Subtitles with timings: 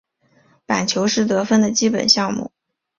[0.65, 2.49] 板球是得分的基本单位。